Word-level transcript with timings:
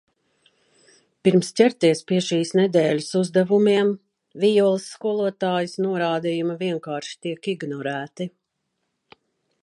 Pirms 1.27 1.49
ķerties 1.59 1.99
pie 2.11 2.21
šīs 2.27 2.53
nedēļas 2.59 3.09
uzdevumiem... 3.19 3.91
Vijoles 4.45 4.87
skolotājas 4.95 5.75
norādījumi 5.87 6.55
vienkārši 6.63 7.15
tiek 7.27 7.51
ignorēti... 7.53 8.29